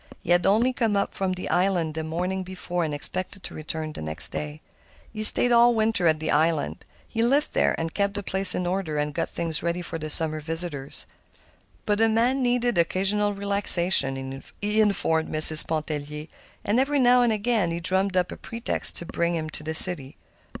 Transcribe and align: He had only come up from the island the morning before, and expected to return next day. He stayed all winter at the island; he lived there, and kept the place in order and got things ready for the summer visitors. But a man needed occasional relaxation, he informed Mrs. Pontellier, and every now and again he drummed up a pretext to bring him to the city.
He 0.23 0.31
had 0.31 0.47
only 0.47 0.73
come 0.73 0.95
up 0.97 1.11
from 1.11 1.33
the 1.33 1.47
island 1.49 1.93
the 1.93 2.03
morning 2.03 2.41
before, 2.41 2.83
and 2.83 2.91
expected 2.91 3.43
to 3.43 3.53
return 3.53 3.93
next 3.97 4.29
day. 4.31 4.59
He 5.13 5.21
stayed 5.21 5.51
all 5.51 5.75
winter 5.75 6.07
at 6.07 6.19
the 6.19 6.31
island; 6.31 6.83
he 7.07 7.21
lived 7.21 7.53
there, 7.53 7.79
and 7.79 7.93
kept 7.93 8.15
the 8.15 8.23
place 8.23 8.55
in 8.55 8.65
order 8.65 8.97
and 8.97 9.13
got 9.13 9.29
things 9.29 9.61
ready 9.61 9.83
for 9.83 9.99
the 9.99 10.09
summer 10.09 10.39
visitors. 10.39 11.05
But 11.85 12.01
a 12.01 12.09
man 12.09 12.41
needed 12.41 12.79
occasional 12.79 13.35
relaxation, 13.35 14.41
he 14.59 14.81
informed 14.81 15.29
Mrs. 15.29 15.67
Pontellier, 15.67 16.25
and 16.65 16.79
every 16.79 16.97
now 16.97 17.21
and 17.21 17.31
again 17.31 17.69
he 17.69 17.79
drummed 17.79 18.17
up 18.17 18.31
a 18.31 18.37
pretext 18.37 18.95
to 18.95 19.05
bring 19.05 19.35
him 19.35 19.51
to 19.51 19.61
the 19.63 19.75
city. 19.75 20.17